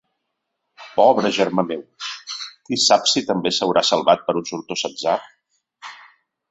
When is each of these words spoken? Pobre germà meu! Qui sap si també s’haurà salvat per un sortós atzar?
Pobre 0.93 1.31
germà 1.37 1.65
meu! 1.67 1.83
Qui 2.71 2.81
sap 2.87 3.07
si 3.13 3.25
també 3.31 3.55
s’haurà 3.59 3.85
salvat 3.93 4.27
per 4.31 4.37
un 4.43 4.53
sortós 4.55 4.89
atzar? 4.93 5.19